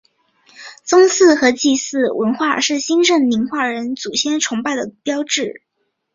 [0.83, 5.61] 宗祠和祭祀文化的兴盛是宁化人祖先崇拜的标志。